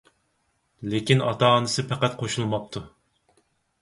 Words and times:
لېكىن 0.93 1.21
ئاتا-ئانىسى 1.27 1.87
پەقەت 1.91 2.17
قوشۇلماپتۇ. 2.23 2.87